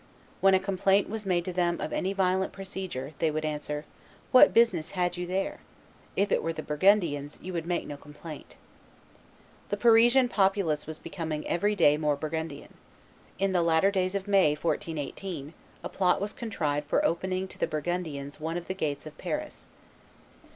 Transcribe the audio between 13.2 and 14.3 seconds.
In the latter days of